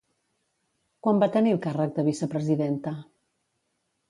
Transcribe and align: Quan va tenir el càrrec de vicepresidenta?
Quan 1.07 1.21
va 1.23 1.29
tenir 1.35 1.53
el 1.57 1.61
càrrec 1.67 1.93
de 1.99 2.07
vicepresidenta? 2.09 2.95